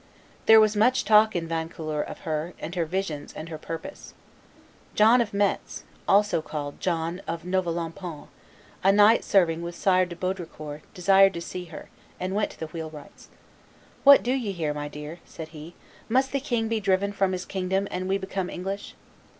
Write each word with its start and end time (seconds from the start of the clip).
There 0.47 0.59
was 0.59 0.75
much 0.75 1.05
talk 1.05 1.35
in 1.35 1.47
Vaucouleurs 1.47 2.09
of 2.09 2.21
her, 2.21 2.55
and 2.57 2.73
her 2.73 2.85
visions, 2.87 3.33
and 3.33 3.49
her 3.49 3.59
purpose. 3.59 4.15
John 4.95 5.21
of 5.21 5.31
Metz 5.31 5.83
[also 6.07 6.41
called 6.41 6.79
John 6.79 7.21
of 7.27 7.43
Novelompont], 7.43 8.29
a 8.83 8.91
knight 8.91 9.23
serving 9.23 9.61
with 9.61 9.75
Sire 9.75 10.07
de 10.07 10.15
Baudricourt, 10.15 10.81
desired 10.95 11.35
to 11.35 11.39
see 11.41 11.65
her, 11.65 11.87
and 12.19 12.33
went 12.33 12.49
to 12.49 12.59
the 12.59 12.65
wheelwright's. 12.65 13.29
"What 14.03 14.23
do 14.23 14.33
you 14.33 14.51
here, 14.53 14.73
my 14.73 14.87
dear?" 14.87 15.19
said 15.23 15.49
he; 15.49 15.75
"must 16.09 16.31
the 16.31 16.39
king 16.39 16.67
be 16.67 16.79
driven 16.79 17.13
from 17.13 17.31
his 17.31 17.45
kingdom, 17.45 17.87
and 17.91 18.07
we 18.09 18.17
become 18.17 18.49
English?" 18.49 18.95